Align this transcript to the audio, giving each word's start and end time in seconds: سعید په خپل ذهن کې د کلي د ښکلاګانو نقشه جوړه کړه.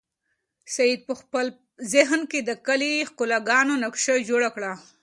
سعید 0.75 1.01
په 1.09 1.13
خپل 1.21 1.45
ذهن 1.93 2.21
کې 2.31 2.39
د 2.43 2.51
کلي 2.67 2.93
د 3.01 3.07
ښکلاګانو 3.09 3.73
نقشه 3.83 4.15
جوړه 4.29 4.49
کړه. 4.55 4.71